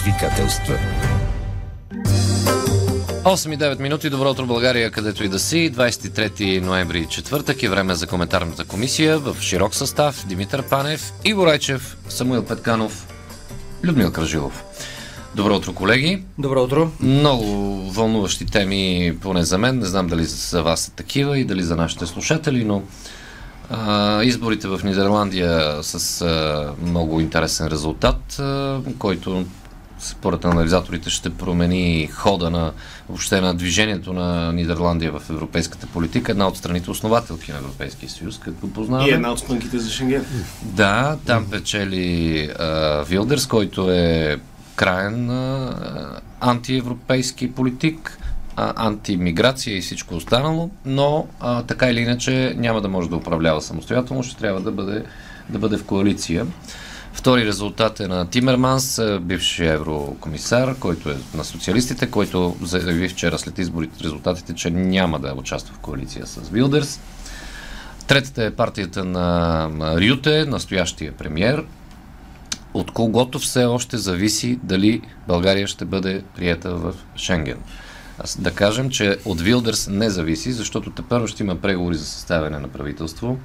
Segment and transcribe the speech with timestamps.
[0.00, 0.78] предизвикателства.
[3.24, 4.10] 8 и 9 минути.
[4.10, 5.72] Добро утро, България, където и да си.
[5.72, 10.26] 23 ноември, четвъртък е време за коментарната комисия в широк състав.
[10.26, 13.06] Димитър Панев, Иво Райчев, Самуил Петканов,
[13.84, 14.64] Людмил Кръжилов.
[15.34, 16.22] Добро утро, колеги.
[16.38, 16.90] Добро утро.
[17.00, 17.44] Много
[17.90, 19.78] вълнуващи теми, поне за мен.
[19.78, 22.82] Не знам дали за вас са такива и дали за нашите слушатели, но
[23.70, 29.44] а, изборите в Нидерландия с а, много интересен резултат, а, който
[30.00, 32.72] според анализаторите ще промени хода на
[33.08, 36.32] въобще на движението на Нидерландия в европейската политика.
[36.32, 39.08] Една от страните основателки на Европейския съюз, като познаваме.
[39.08, 40.24] И една от спънките за Шенген.
[40.62, 44.38] Да, там печели а, Вилдерс, който е
[44.74, 48.18] краен а, антиевропейски политик,
[48.56, 54.22] антимиграция и всичко останало, но а, така или иначе няма да може да управлява самостоятелно,
[54.22, 55.04] ще трябва да бъде,
[55.48, 56.46] да бъде в коалиция.
[57.12, 63.58] Втори резултат е на Тимерманс, бивши еврокомисар, който е на социалистите, който заяви вчера след
[63.58, 67.00] изборите резултатите, че няма да участва в коалиция с Вилдерс.
[68.06, 69.68] Третата е партията на
[70.00, 71.64] Рюте, настоящия премьер,
[72.74, 77.58] от когото все още зависи дали България ще бъде приета в Шенген.
[78.38, 82.58] Да кажем, че от Вилдърс не зависи, защото те първо ще има преговори за съставяне
[82.58, 83.38] на правителство,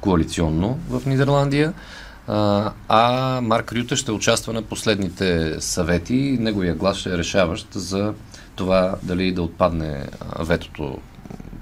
[0.00, 1.72] коалиционно в Нидерландия,
[2.28, 8.14] а Марк Рюте ще участва на последните съвети неговия глас ще е решаващ за
[8.56, 10.06] това дали да отпадне
[10.38, 10.98] ветото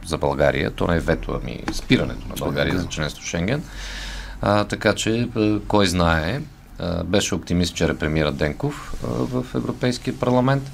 [0.07, 0.71] за България.
[0.71, 3.63] То не е вето, ами спирането на България за членство Шенген.
[4.43, 5.29] А, така че,
[5.69, 6.41] кой знае,
[7.05, 10.71] беше оптимист вчера премиера Денков в Европейския парламент,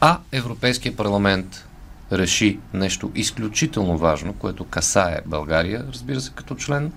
[0.00, 1.66] а Европейския парламент
[2.12, 6.92] реши нещо изключително важно, което касае България, разбира се, като член.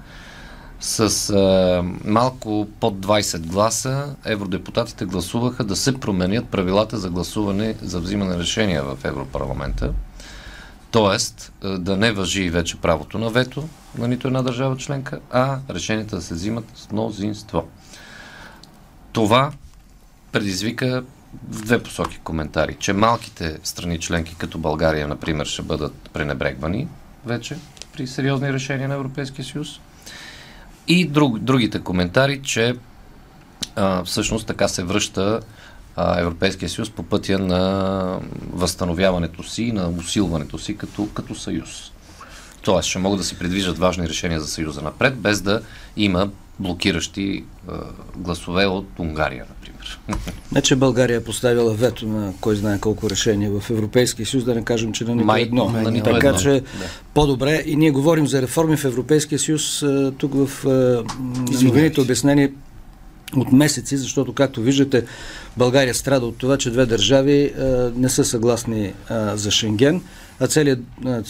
[0.80, 8.00] С а, малко под 20 гласа евродепутатите гласуваха да се променят правилата за гласуване за
[8.00, 9.94] взимане решения в Европарламента.
[10.92, 13.68] Тоест да не въжи вече правото на вето
[13.98, 17.68] на нито една държава членка, а решенията да се взимат с мнозинство.
[19.12, 19.52] Това
[20.32, 21.04] предизвика
[21.50, 26.88] в две посоки коментари, че малките страни членки, като България, например, ще бъдат пренебрегвани
[27.26, 27.58] вече
[27.94, 29.80] при сериозни решения на Европейския съюз.
[30.88, 32.76] И друг, другите коментари, че
[33.76, 35.40] а, всъщност така се връща
[35.96, 38.20] а, Европейския съюз по пътя на
[38.54, 41.92] възстановяването си на усилването си като, като съюз.
[42.62, 45.62] Тоест, ще могат да си предвижат важни решения за Съюза напред, без да
[45.98, 47.74] има блокиращи а,
[48.16, 49.46] гласове от Унгария,
[50.08, 50.42] например.
[50.52, 54.56] Не, че България е поставила вето на кой знае колко решения в Европейския съюз, да
[54.56, 55.70] не кажем, че на нито Май, едно.
[55.70, 56.40] на нито така едно.
[56.40, 56.62] че Да.
[57.14, 57.64] по-добре.
[57.66, 61.04] И ние говорим за реформи в Европейския съюз а, тук в а,
[61.64, 62.50] новините обяснени
[63.36, 65.06] от месеци, защото, както виждате,
[65.58, 68.94] България страда от това, че две държави а, не са съгласни
[69.34, 70.02] за Шенген,
[70.40, 70.80] а целият,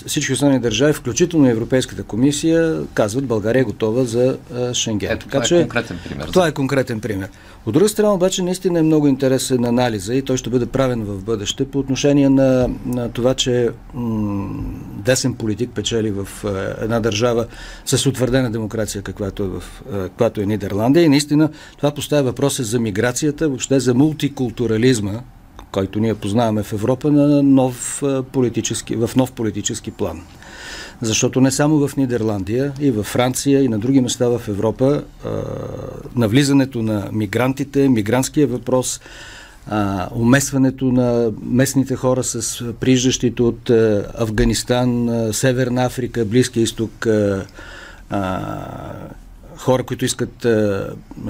[0.06, 4.38] всички останали държави, включително Европейската комисия, казват, България е готова за
[4.73, 5.12] Шенген.
[5.12, 6.28] Ето, това е конкретен пример.
[6.28, 7.29] Това е конкретен пример.
[7.68, 11.23] От друга страна, обаче, наистина е много интересен анализа и той ще бъде правен в
[11.23, 14.63] бъдеще по отношение на, на това, че м-
[15.06, 17.45] десен политик печели в е, една държава
[17.85, 19.63] с утвърдена демокрация, каквато е, в,
[19.94, 21.03] е, каквато е Нидерландия.
[21.03, 25.22] И наистина това поставя въпроса за миграцията, въобще за мултикултурализма,
[25.72, 30.22] който ние познаваме в Европа на нов, политически, в нов политически план.
[31.01, 35.29] Защото не само в Нидерландия, и в Франция, и на други места в Европа, а,
[36.16, 39.00] навлизането на мигрантите, мигрантския въпрос,
[39.67, 47.07] а, умесването на местните хора с прииждащите от а, Афганистан, а, Северна Африка, Близкия изток,
[47.07, 47.45] а,
[48.09, 48.50] а,
[49.57, 50.47] хора, които искат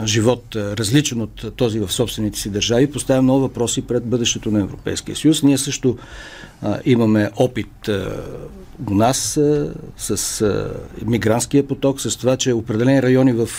[0.05, 5.15] живот различен от този в собствените си държави, поставя много въпроси пред бъдещето на Европейския
[5.15, 5.43] съюз.
[5.43, 5.97] Ние също
[6.85, 7.89] имаме опит
[8.91, 9.39] у нас
[9.97, 10.43] с
[11.05, 13.49] мигрантския поток, с това, че определени райони, в,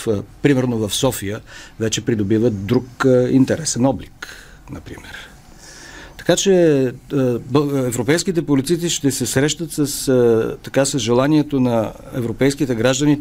[0.41, 1.39] примерно в София,
[1.79, 4.27] вече придобиват друг интересен облик,
[4.71, 5.28] например.
[6.19, 6.51] Така че
[7.51, 13.19] бъ- европейските полицисти ще се срещат с, а, така, с желанието на европейските граждани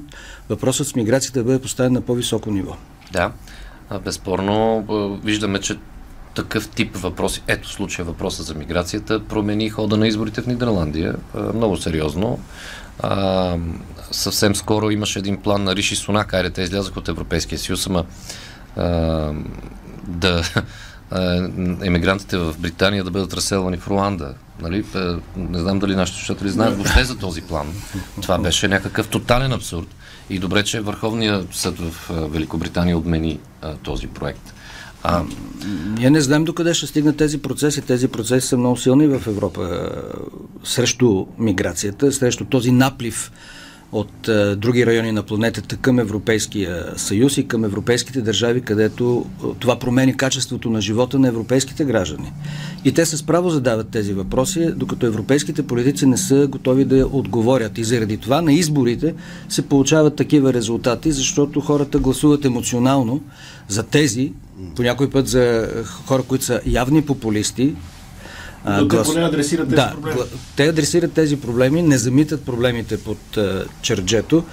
[0.49, 2.77] въпросът с миграцията да бъде поставен на по-високо ниво.
[3.12, 3.33] Да,
[4.05, 5.77] безспорно а, виждаме, че
[6.35, 11.15] такъв тип въпроси, ето случая въпроса за миграцията, промени хода на изборите в Нидерландия
[11.55, 12.39] много сериозно.
[13.00, 13.56] А,
[14.11, 18.05] съвсем скоро имаше един план на Риши Сунак, айде те излязаха от Европейския съюз, ама
[20.06, 20.43] да
[21.83, 24.35] емигрантите в Британия да бъдат разселвани в Руанда.
[24.63, 24.85] Нали?
[24.95, 27.67] А, Не знам дали нашите слушатели знаят въобще за този план.
[28.23, 29.87] Това беше някакъв тотален абсурд.
[30.31, 34.55] И добре, че Върховният съд в а, Великобритания отмени а, този проект.
[35.03, 35.23] А,
[35.99, 37.83] ние не знаем докъде ще стигнат тези процеси.
[37.83, 39.91] Тези процеси са много силни в Европа
[40.65, 43.33] срещу миграцията, срещу този наплив
[43.93, 49.46] от е, други райони на планетата към Европейския съюз и към европейските държави, където е,
[49.58, 52.32] това промени качеството на живота на европейските граждани.
[52.85, 57.79] И те с право задават тези въпроси, докато европейските политици не са готови да отговорят.
[57.79, 59.14] И заради това на изборите
[59.49, 63.20] се получават такива резултати, защото хората гласуват емоционално
[63.69, 64.32] за тези,
[64.76, 65.69] по някой път за
[66.06, 67.75] хора, които са явни популисти,
[68.65, 69.09] а, глас...
[69.09, 70.21] поне адресират тези да, проблеми.
[70.57, 74.45] Те адресират тези проблеми, не замитат проблемите под а, черджето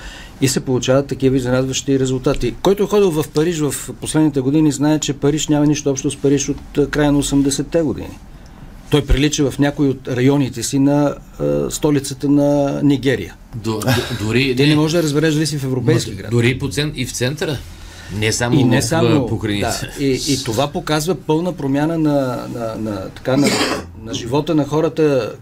[0.41, 2.55] и се получават такива изненадващи резултати.
[2.61, 6.15] Който е ходил в Париж в последните години, знае, че Париж няма нищо общо с
[6.15, 8.17] Париж от а, края на 80-те години.
[8.89, 13.35] Той прилича в някои от районите си на а, столицата на Нигерия.
[13.55, 13.81] До,
[14.21, 16.31] дори, Ти не, не можеш да разбереш дали си в европейски град.
[16.31, 17.57] Дори по цен, и в центъра.
[18.13, 19.87] Не само, и не само граница.
[19.97, 23.47] Да, и, и това показва пълна промяна на, на, на, така, на,
[24.03, 25.35] на живота на хората,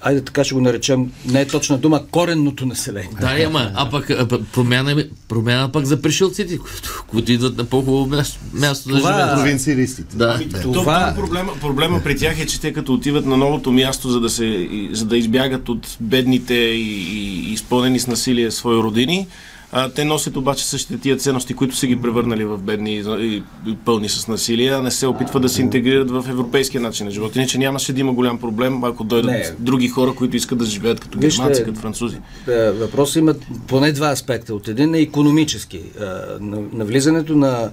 [0.00, 3.10] айде така ще го наречем, не е точна дума, коренното население.
[3.20, 4.10] Да, ама, а пък
[4.52, 6.58] промяна, промяна пък за пришелците,
[7.06, 9.38] които идват на по-хубаво място, място това, да живеят.
[9.38, 10.16] Провинциалистите.
[10.16, 10.32] Да.
[10.36, 10.62] Ами, да.
[10.62, 11.12] Това...
[11.16, 14.68] проблема, проблема при тях е, че те като отиват на новото място, за да, се,
[14.92, 17.02] за да избягат от бедните и,
[17.48, 19.26] и изпълнени с насилие свои родини,
[19.72, 23.42] а, те носят обаче същите тия ценности, които са ги превърнали в бедни и,
[23.84, 27.38] пълни с насилие, а не се опитват да се интегрират в европейския начин на живота.
[27.38, 29.54] Иначе нямаше да има голям проблем, ако дойдат не.
[29.58, 32.16] други хора, които искат да живеят като германци, като французи.
[32.46, 33.34] Да, въпросът има
[33.66, 34.54] поне два аспекта.
[34.54, 35.80] От един е економически.
[36.40, 37.70] На, на влизането на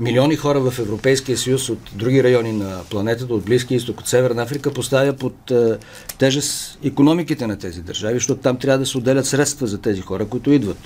[0.00, 4.42] милиони хора в Европейския съюз от други райони на планетата, от Близкия изток, от Северна
[4.42, 5.76] Африка, поставя под е,
[6.18, 10.24] тежест економиките на тези държави, защото там трябва да се отделят средства за тези хора,
[10.24, 10.78] които идват.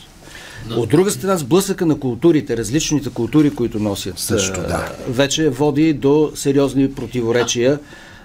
[0.76, 4.92] От друга страна, сблъсъка на културите, различните култури, които носят, Също, да.
[5.08, 7.78] вече води до сериозни противоречия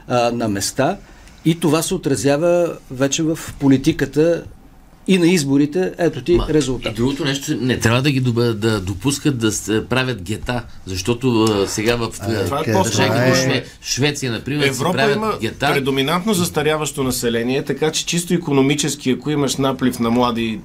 [0.08, 0.98] а, на места
[1.46, 4.44] и това се отразява вече в политиката
[5.09, 6.91] и на изборите, ето ти Ма, резултат.
[6.91, 9.51] И другото нещо, не трябва да ги да, да допускат да
[9.89, 12.31] правят гета, защото а, сега в а,
[12.67, 13.63] е, е...
[13.81, 15.69] Швеция, например, Европа правят има гета.
[15.73, 20.59] предоминантно застаряващо население, така че чисто економически, ако имаш наплив на млади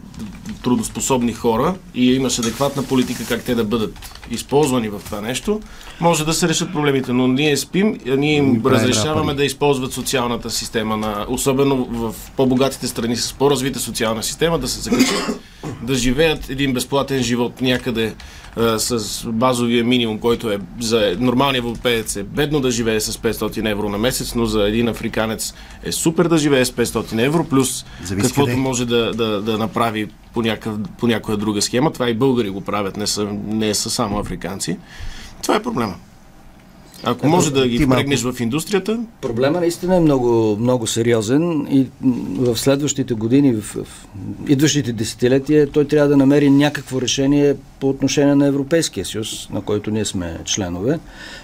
[0.65, 3.95] трудоспособни хора и имаш адекватна политика как те да бъдат
[4.31, 5.61] използвани в това нещо,
[6.01, 7.13] може да се решат проблемите.
[7.13, 13.17] Но ние спим, ние им разрешаваме да използват социалната система, на, особено в по-богатите страни
[13.17, 15.41] с по-развита социална система, да се закачат,
[15.83, 18.15] да живеят един безплатен живот някъде
[18.57, 23.71] а, с базовия минимум, който е за нормалния европеец е бедно да живее с 500
[23.71, 27.85] евро на месец, но за един африканец е супер да живее с 500 евро, плюс
[28.05, 28.61] Зависи каквото къде.
[28.61, 31.93] може да, да, да направи по, някакъв, по някоя друга схема.
[31.93, 34.79] Това и българи го правят, не са, не са само африканци.
[35.43, 35.95] Това е проблема.
[37.05, 39.01] Ако може да ги впрегнеш в индустрията.
[39.21, 41.87] Проблема наистина е много, много сериозен и
[42.37, 43.87] в следващите години, в, в
[44.49, 49.91] идващите десетилетия, той трябва да намери някакво решение по отношение на Европейския съюз, на който
[49.91, 50.99] ние сме членове.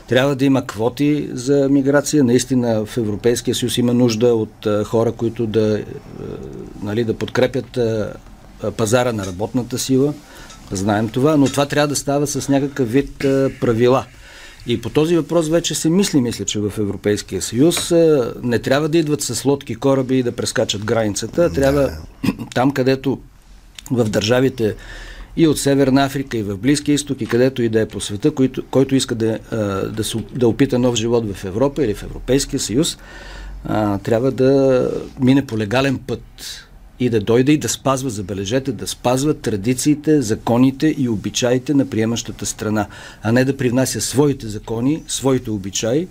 [0.09, 2.25] Трябва да има квоти за миграция.
[2.25, 6.25] Наистина в Европейския съюз има нужда от а, хора, които да, а,
[6.83, 8.13] нали, да подкрепят а,
[8.77, 10.15] пазара на работната сила.
[10.73, 13.11] Знаем това, но това трябва да става с някакъв вид
[13.61, 14.05] правила–
[14.67, 17.93] и по този въпрос вече се мисли, мисля, че в Европейския съюз
[18.43, 21.53] не трябва да идват с лодки кораби и да прескачат границата.
[21.53, 21.91] Трябва
[22.55, 23.19] там, където
[23.91, 24.75] в държавите
[25.37, 28.31] и от Северна Африка, и в Близкия изток, и където и да е по света,
[28.31, 29.39] който, който иска да,
[29.93, 30.03] да,
[30.35, 32.99] да опита нов живот в Европа или в Европейския съюз,
[34.03, 34.91] трябва да
[35.21, 36.23] мине по легален път
[37.01, 42.47] и да дойде и да спазва, забележете, да спазва традициите, законите и обичаите на приемащата
[42.47, 42.87] страна,
[43.23, 46.09] а не да привнася своите закони, своите обичаи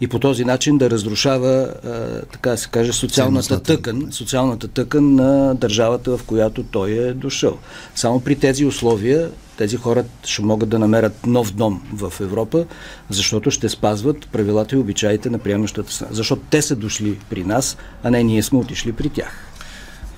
[0.00, 5.14] и по този начин да разрушава, а, така да се каже, социалната тъкан, социалната тъкан
[5.14, 7.58] на държавата, в която той е дошъл.
[7.94, 12.64] Само при тези условия тези хора ще могат да намерят нов дом в Европа,
[13.10, 16.10] защото ще спазват правилата и обичаите на приемащата страна.
[16.12, 19.49] Защото те са дошли при нас, а не ние сме отишли при тях.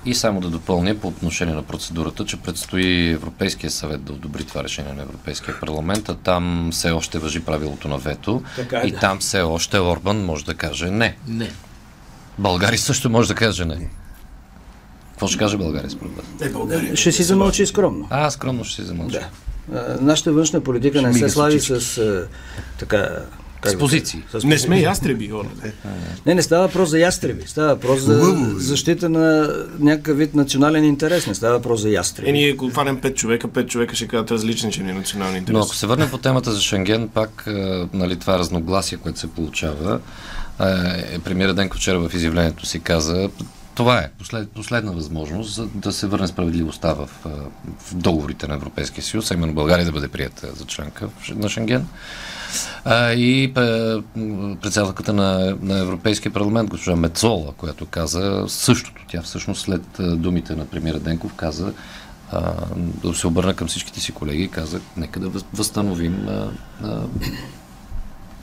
[0.05, 4.63] И само да допълня по отношение на процедурата, че предстои Европейския съвет да одобри това
[4.63, 8.91] решение на Европейския парламент, а там все още въжи правилото на вето така е, и
[8.91, 8.99] да.
[8.99, 11.17] там все още Орбан може да каже не.
[11.27, 11.51] Не.
[12.37, 13.89] България също може да каже не.
[15.11, 16.25] Какво ще каже България според вас?
[16.41, 16.95] Е, България.
[16.95, 18.07] Ще си замълчи скромно.
[18.09, 19.19] А, скромно ще си замълчи.
[19.69, 19.97] Да.
[20.01, 22.27] нашата външна политика ще не се слави с
[22.79, 23.09] така
[23.65, 24.23] С позиции.
[24.31, 25.47] С Не сме ястреби, Оле.
[26.25, 27.43] Не, не става въпрос за ястреби.
[27.47, 31.27] Става въпрос за защита на някакъв вид национален интерес.
[31.27, 32.29] Не става въпрос за ястреби.
[32.29, 35.37] Е, ние ако хванем пет човека, пет човека ще кажат различни, че ни е национални
[35.37, 35.53] интерес.
[35.53, 37.43] Но ако се върнем по темата за Шенген, пак
[37.93, 39.99] нали, това разногласие, което се получава,
[40.59, 43.29] е, премиера Денко вчера в изявлението си каза,
[43.75, 47.09] това е послед, последна възможност за да се върне справедливостта в,
[47.79, 51.87] в договорите на Европейския съюз, а именно България да бъде прията за членка на Шенген.
[52.85, 53.53] А, и
[54.61, 59.05] председателката на, на Европейския парламент, госпожа Мецола, която каза същото.
[59.07, 61.73] Тя всъщност след думите на премиера Денков каза
[63.03, 66.51] да се обърна към всичките си колеги и каза, нека да възстановим а,
[66.83, 67.01] а,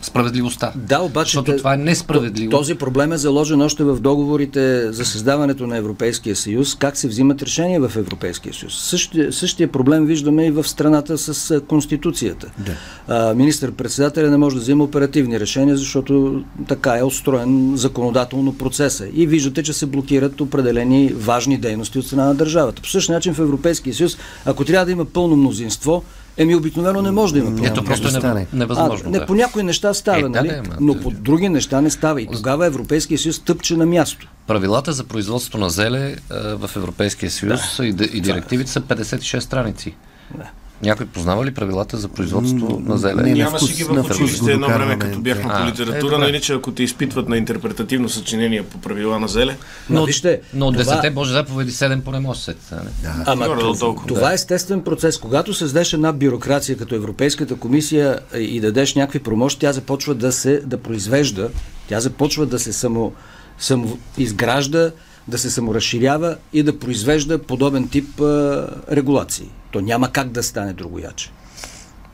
[0.02, 0.72] справедливостта.
[0.76, 1.30] Да, обаче.
[1.30, 2.50] Защото това е несправедливо.
[2.50, 7.42] Този проблем е заложен още в договорите за създаването на Европейския съюз, как се взимат
[7.42, 8.80] решения в Европейския съюз.
[8.82, 12.50] Същия, същия проблем виждаме и в страната с Конституцията.
[12.58, 13.34] Да.
[13.34, 19.08] Министър-председателя не може да взима оперативни решения, защото така е устроен законодателно процеса.
[19.14, 22.82] И виждате, че се блокират определени важни дейности от страна на държавата.
[22.82, 26.02] По същия начин в Европейския съюз, ако трябва да има пълно мнозинство,
[26.40, 28.46] Еми, обикновено не може да има Ето просто да стане.
[28.52, 29.08] невъзможно.
[29.08, 29.26] А, не, да.
[29.26, 30.48] по някои неща става, е, нали?
[30.48, 32.22] Да, да, но по други неща не става.
[32.22, 34.28] И тогава Европейския съюз тъпче на място.
[34.46, 37.86] Правилата за производство на зеле в Европейския съюз да.
[37.86, 39.94] и, и директивите са 56 страници.
[40.36, 40.50] Да.
[40.82, 43.22] Някой познава ли правилата за производство на зеле?
[43.22, 46.82] Не, Нямаше ги в училище едно време, като бяхме по литература, но иначе ако те
[46.82, 49.56] изпитват на интерпретативно съчинение по правила на зеле.
[49.90, 51.02] Но, вижте, но от това...
[51.02, 52.54] 10 Божи заповеди 7 поне може да се.
[53.02, 53.24] Да.
[53.26, 53.74] Ама
[54.08, 55.18] това е естествен процес.
[55.18, 60.60] Когато създадеш една бюрокрация като Европейската комисия и дадеш някакви промощи, тя започва да се
[60.60, 61.48] да произвежда,
[61.88, 63.12] тя започва да се само,
[63.58, 64.90] само изгражда,
[65.28, 69.50] да се саморазширява и да произвежда подобен тип а, регулации.
[69.70, 71.30] То няма как да стане другояче.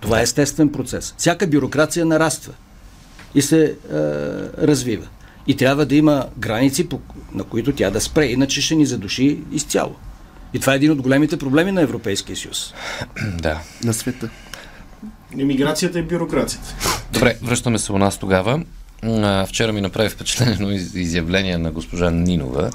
[0.01, 1.15] Това е естествен процес.
[1.19, 2.53] Всяка бюрокрация нараства
[3.35, 3.95] и се а,
[4.67, 5.07] развива.
[5.47, 7.01] И трябва да има граници, по,
[7.35, 9.95] на които тя да спре, иначе ще ни задуши изцяло.
[10.55, 12.75] И това е един от големите проблеми на Европейския съюз.
[13.39, 13.61] Да.
[13.85, 14.31] На света.
[15.39, 16.75] Имиграцията и бюрокрацията.
[17.13, 18.63] Добре, връщаме се у нас тогава.
[19.49, 22.71] Вчера ми направи впечатлено изявление на госпожа Нинова,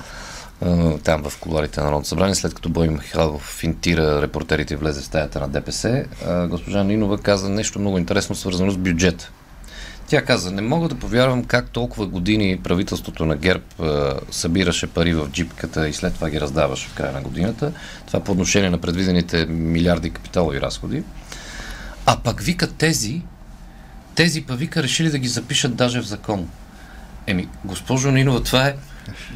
[1.03, 5.05] там в коларите на Народното събрание, след като Бой Михайлов финтира репортерите и влезе в
[5.05, 6.05] стаята на ДПС,
[6.49, 9.31] госпожа Нинова каза нещо много интересно, свързано с бюджет.
[10.07, 13.63] Тя каза, не мога да повярвам как толкова години правителството на ГЕРБ
[14.31, 17.71] събираше пари в джипката и след това ги раздаваше в края на годината.
[18.07, 21.03] Това по отношение на предвидените милиарди капиталови разходи.
[22.05, 23.21] А пък вика тези,
[24.15, 26.49] тези па вика решили да ги запишат даже в закон.
[27.27, 28.75] Еми, госпожо Нинова, това е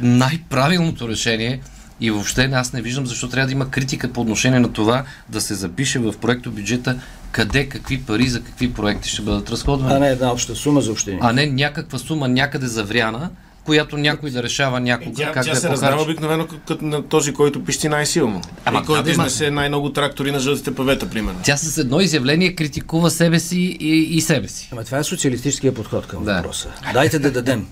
[0.02, 1.60] най-правилното решение
[2.02, 5.42] и въобще аз не виждам защо трябва да има критика по отношение на това да
[5.42, 7.00] се запише в проекто бюджета
[7.32, 9.96] къде, какви пари, за какви проекти ще бъдат разходвани.
[9.96, 11.18] А не една обща сума за общини.
[11.22, 13.30] А не някаква сума някъде завряна,
[13.66, 17.34] която някой да решава някога тя, как тя да се раздава обикновено като на този,
[17.34, 18.42] който пищи най-силно.
[18.66, 21.40] Ама и който изнесе най-много трактори на жълтите павета, примерно.
[21.44, 24.70] Тя с едно изявление критикува себе си и, и себе си.
[24.72, 26.34] Ама това е социалистическия подход към да.
[26.34, 26.70] въпроса.
[26.94, 27.68] Дайте да дадем.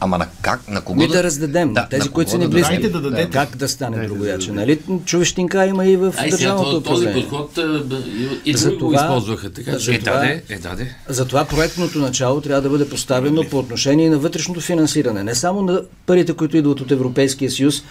[0.00, 0.68] Ама на как?
[0.68, 1.00] На кого?
[1.00, 1.74] Ми да, да раздадем.
[1.74, 2.72] Да, тези, които са ни близки.
[2.72, 3.30] Дайте да дадете.
[3.30, 4.52] Как да стане да, другояче?
[4.52, 4.78] Нали?
[5.04, 7.58] Човещинка има и в Ай, държавното този подход
[8.44, 9.50] и други го използваха.
[9.50, 9.94] Така, че...
[9.94, 10.96] Е, даде, е, даде.
[11.08, 15.24] Затова проектното начало трябва да бъде поставено по отношение на вътрешното финансиране.
[15.24, 17.82] Не само на парите, които идват от Европейския съюз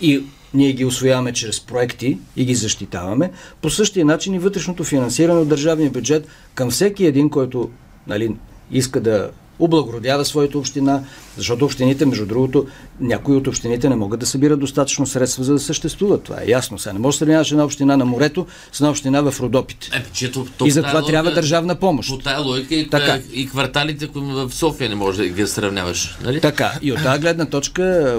[0.00, 0.22] и
[0.54, 3.30] ние ги освояваме чрез проекти и ги защитаваме.
[3.62, 7.70] По същия начин и вътрешното финансиране от държавния бюджет към всеки един, който
[8.06, 8.36] нали,
[8.72, 11.02] иска да облагородява своята община,
[11.36, 12.66] защото общините, между другото,
[13.00, 16.22] някои от общините не могат да събират достатъчно средства, за да съществуват.
[16.22, 16.78] Това е ясно.
[16.78, 19.88] Сега не може да сравняваш една община на морето с една община в Родопите.
[19.96, 22.10] Е, че, то, то, и за това трябва държавна помощ.
[22.10, 23.18] По тая логика и, така.
[23.32, 26.18] и кварталите в София не може да ги сравняваш.
[26.24, 26.40] Нали?
[26.40, 26.72] Така.
[26.82, 28.14] И от тази гледна точка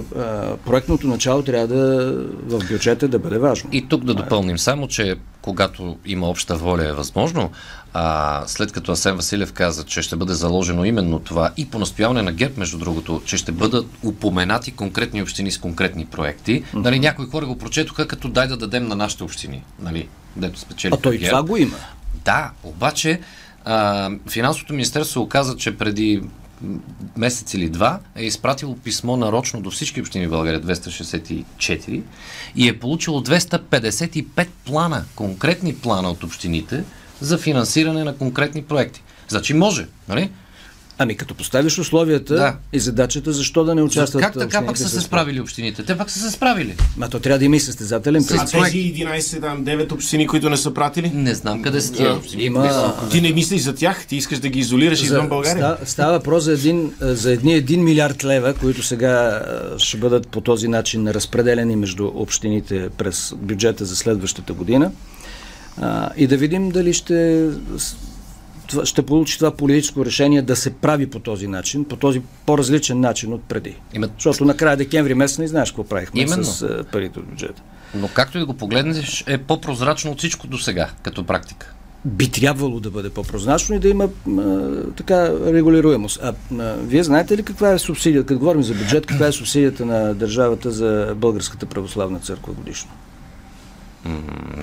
[0.66, 2.14] проектното начало трябва да
[2.46, 3.70] в бюджета да бъде важно.
[3.74, 5.16] И тук да допълним само, че
[5.50, 7.52] когато има обща воля е възможно,
[7.94, 12.22] а, след като Асен Василев каза, че ще бъде заложено именно това и по настояване
[12.22, 16.74] на ГЕРБ, между другото, че ще бъдат упоменати конкретни общини с конкретни проекти, mm-hmm.
[16.74, 20.94] нали, някои хора го прочетоха като дай да дадем на нашите общини, нали, дето спечели.
[20.94, 21.30] А той ГЕРБ.
[21.30, 21.78] това го има.
[22.26, 23.20] Да, обаче
[23.66, 26.22] а, финансовото министерство оказа, че преди
[27.18, 32.02] месец или два е изпратило писмо нарочно до всички общини в България, 264,
[32.56, 36.84] и е получило 255 плана, конкретни плана от общините
[37.22, 39.04] за финансиране на конкретни проекти.
[39.28, 40.30] Значи може, нали?
[41.02, 42.56] Ами като поставиш условията Да.
[42.74, 45.84] и задачата, защо да не участват Как така пък са се справили общините?
[45.84, 46.76] Те пък са се справили.
[46.98, 48.64] Ма то трябва да има и състезателен А принцип.
[48.64, 51.10] тези 11, там 9 общини, които не са пратили?
[51.10, 52.44] Не знам къде са тия общини.
[52.44, 52.94] Има...
[53.12, 55.56] Ти не мислиш за тях, ти искаш да ги изолираш извън България.
[55.76, 59.98] ста- Става въпрос за, един, а, за едни 1 милиард лева, които сега а, ще
[59.98, 64.92] бъдат по този начин разпределени между общините през бюджета за следващата година.
[65.78, 67.48] А, и да видим дали ще,
[68.84, 73.34] ще получи това политическо решение да се прави по този начин, по този по-различен начин
[73.34, 73.76] от преди.
[73.94, 76.44] Има- Защото накрая декември месец не знаеш какво правихме Именно.
[76.44, 77.62] с парите от бюджета.
[77.96, 81.74] Но както и да го погледнеш, е по-прозрачно от всичко до сега, като практика.
[82.06, 86.20] би трябвало да бъде по-прозрачно и да има а, така регулируемост.
[86.24, 89.86] А, а вие знаете ли каква е субсидията, като говорим за бюджет, каква е субсидията
[89.86, 92.92] на държавата за Българската православна църква годишно?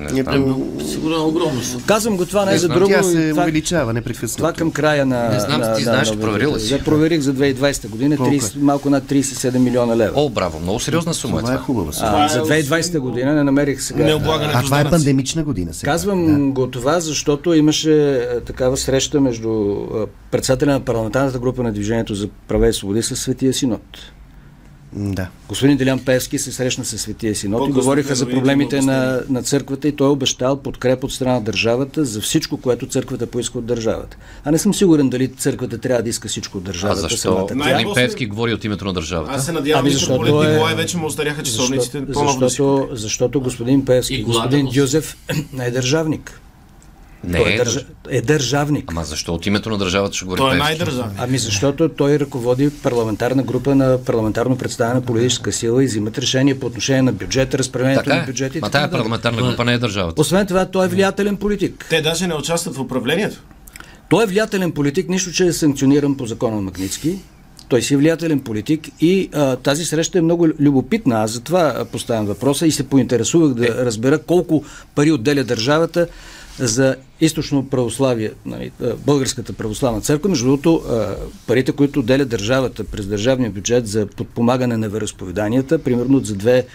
[0.04, 0.62] Не знам.
[0.86, 1.60] Сигурно е огромно.
[1.86, 2.86] Казвам го това не, Не за друго.
[2.88, 4.36] Тя се това, увеличава непрекъснато.
[4.36, 5.28] това към края на...
[5.28, 6.72] Не знам, на, ти на- знаеш, на- проверил ли си?
[6.72, 8.36] Я проверих за 2020 година, Колко е?
[8.36, 10.12] 30, малко над 37 милиона лева.
[10.14, 11.64] О, браво, много сериозна сума е Това е това.
[11.64, 12.10] хубава сума.
[12.12, 14.04] А, за 2020 година не намерих сега.
[14.04, 15.92] Необлагането А с това е пандемична година сега.
[15.92, 21.72] Казвам го това, защото имаше а, такава среща между а, председателя на парламентарната група на
[21.72, 23.82] Движението за права и свободи с Светия Синод.
[24.96, 25.28] Да.
[25.48, 29.88] Господин Делян Певски се срещна с Светия Синод и говориха за проблемите на, на църквата
[29.88, 33.66] и той е обещал подкреп от страна на държавата за всичко, което църквата поиска от
[33.66, 34.16] държавата.
[34.44, 37.00] А не съм сигурен дали църквата трябва да иска всичко от А държавата.
[37.00, 37.30] защо.
[37.30, 39.32] Най- Господин после- Певски говори от името на държавата?
[39.32, 41.98] Аз се надявам, Ами, защото защото е- Николай вече му остаряха часовниците.
[41.98, 44.66] Защо, си защото, защото господин Певски, И господин.
[44.66, 45.16] Дюзев
[45.52, 46.40] не е държавник.
[47.26, 47.80] Не, той е, е, държа...
[48.10, 48.90] е държавник.
[48.90, 51.16] Ама защо от името на държавата ще говори Той е най-държавен.
[51.18, 56.66] Ами защото той ръководи парламентарна група на парламентарно представена политическа сила и взимат решение по
[56.66, 58.60] отношение на бюджета, разпределението Така на е.
[58.60, 60.20] Ма така тая парламентарна група не е държавата.
[60.20, 61.86] Освен това, той е влиятелен политик.
[61.90, 63.42] Те даже не участват в управлението.
[64.08, 67.18] Той е влиятелен политик, нищо, че е санкциониран по закона на Магницки.
[67.68, 71.22] Той си е влиятелен политик и а, тази среща е много любопитна.
[71.22, 74.64] Аз затова а, поставям въпроса и се поинтересувах да разбера колко
[74.94, 76.06] пари отделя държавата
[76.58, 80.28] за източно православие, нали, Българската православна църква.
[80.28, 80.82] Между другото,
[81.46, 86.66] парите, които отделя държавата през държавния бюджет за подпомагане на вероисповеданията, примерно за две,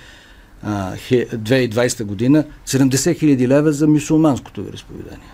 [0.64, 5.28] а, хе- 2020 година, 70 хиляди лева за мюсулманското вероисповедание.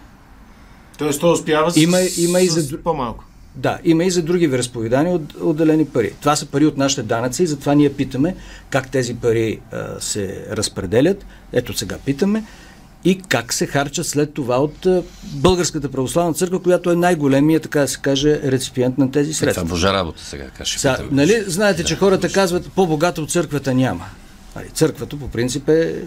[0.98, 3.24] Тоест той успява с, Има- има и за- по-малко.
[3.56, 6.14] Да, има и за други вероисповедания от, отделени пари.
[6.22, 8.36] Това са пари от нашите данъци и затова ние питаме
[8.70, 11.26] как тези пари а, се разпределят.
[11.54, 12.44] Ето сега питаме.
[13.08, 14.88] И как се харчат след това от
[15.24, 19.46] Българската православна църква, която е най-големия, така да се каже, реципиент на тези Е, това
[19.46, 19.66] средства.
[19.66, 24.06] божа работа сега, как ще Са, нали, знаете, че хората казват, по-богата от църквата няма.
[24.56, 26.04] Нали, църквата по принцип е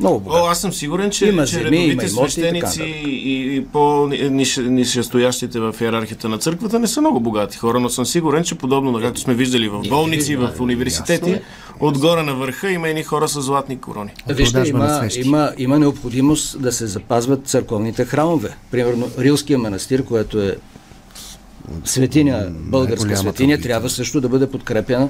[0.00, 0.50] много О, богата.
[0.50, 5.60] аз съм сигурен, че, Има че земи, редовите има имоти и свещеници и, и по-нишестоящите
[5.60, 9.00] в иерархията на църквата не са много богати хора, но съм сигурен, че подобно на
[9.00, 11.40] както сме виждали в болници, в университети,
[11.80, 14.10] отгоре на върха има едни хора с златни корони.
[14.28, 18.56] Вижте, има, има, има необходимост да се запазват църковните храмове.
[18.70, 20.56] Примерно Рилския манастир, което е
[21.84, 25.08] светиня, българска светиня, трябва също да бъде подкрепена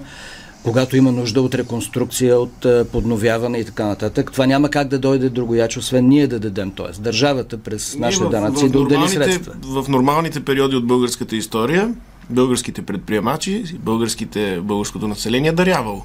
[0.62, 4.32] когато има нужда от реконструкция, от е, подновяване и така нататък.
[4.32, 7.00] Това няма как да дойде другояч, освен ние да дадем, т.е.
[7.00, 9.52] държавата през нашите данъци да отдели средства.
[9.64, 11.94] в нормалните периоди от българската история,
[12.30, 16.02] българските предприемачи, българските, българското население е дарявало,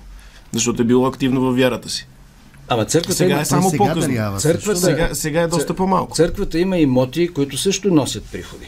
[0.52, 2.08] защото е било активно във вярата си.
[2.68, 4.40] Ама църквата, Сега има, е само по-късно.
[4.40, 4.76] Църквата-.
[4.76, 8.66] Сега, сега е доста по-малко, църквата има имоти, които също носят приходи.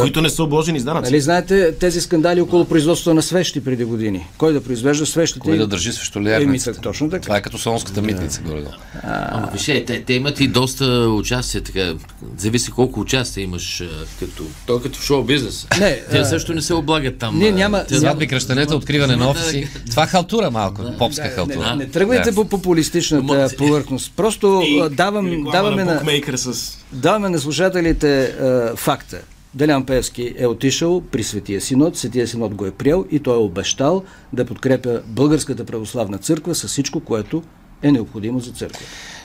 [0.00, 1.10] Които не са обложени с данъци.
[1.10, 4.26] Нали знаете тези скандали около производството на свещи преди години?
[4.38, 5.40] Кой да произвежда свещите?
[5.40, 7.22] Кой да държи срещу Еми, точно така.
[7.22, 8.64] Това е като Солонската митница, горе
[9.04, 11.94] Ама виж, е, те, те имат и доста участие, така.
[12.36, 13.86] Зависи колко участие имаш а,
[14.20, 14.42] като.
[14.66, 15.66] Той като шоу бизнес.
[15.80, 17.38] Не, те а, също не се облагат там.
[17.38, 19.68] ние а, няма- те- Сватби, кръщенета, откриване на офиси.
[19.90, 21.70] Това халтура малко, попска халтура.
[21.70, 22.34] Не, не тръгвайте Да.
[22.34, 24.12] по популистичната Ама- повърхност.
[24.16, 26.78] Просто И а, давам, даваме, на на, букмейкър с...
[26.92, 29.18] даваме на слушателите а, факта.
[29.54, 33.38] Делян Певски е отишъл при Светия Синод, Светия Синод го е приел и той е
[33.40, 37.42] обещал да подкрепя Българската православна църква с всичко, което
[37.82, 38.80] е необходимо за църква.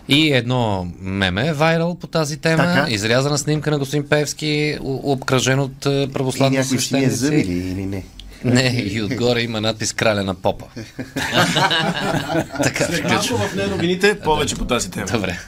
[0.08, 2.64] И едно меме е вайрал по тази тема.
[2.64, 2.86] Така.
[2.90, 7.16] Изрязана снимка на господин Певски, обкръжен от е, И православни някой ще ни е свещеници.
[7.16, 8.04] завили или не.
[8.44, 10.66] Не, и отгоре има надпис краля на попа.
[12.64, 15.08] така, След малко в неновините повече по тази тема.
[15.12, 15.40] Добре.